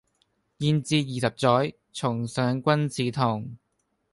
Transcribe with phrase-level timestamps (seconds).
[0.57, 0.99] 焉知二
[1.29, 3.55] 十載，重上君子堂。